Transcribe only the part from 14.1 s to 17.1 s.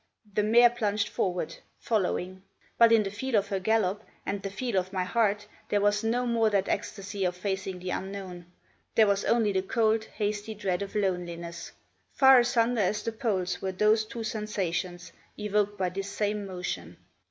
sensations, evoked by this same motion.